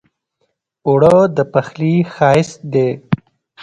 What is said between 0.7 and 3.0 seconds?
اوړه د پخلي ښايست دی